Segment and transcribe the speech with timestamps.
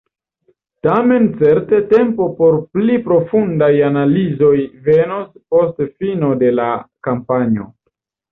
[0.85, 4.55] Tamen certe tempo por pli profundaj analizoj
[4.87, 6.67] venos post fino de la
[7.09, 7.69] kampanjo.